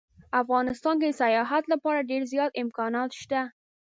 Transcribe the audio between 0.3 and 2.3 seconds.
افغانستان کې د سیاحت لپاره ډیر